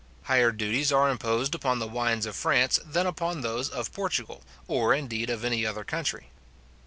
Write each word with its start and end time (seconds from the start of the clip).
Higher 0.23 0.51
duties 0.51 0.91
are 0.91 1.11
imposed 1.11 1.53
upon 1.53 1.77
the 1.77 1.85
wines 1.87 2.25
of 2.25 2.35
France 2.35 2.79
than 2.83 3.05
upon 3.05 3.41
those 3.41 3.69
of 3.69 3.93
Portugal, 3.93 4.41
or 4.67 4.95
indeed 4.95 5.29
of 5.29 5.45
any 5.45 5.63
other 5.63 5.83
country. 5.83 6.31